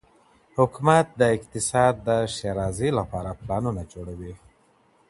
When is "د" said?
1.19-1.21, 2.07-2.09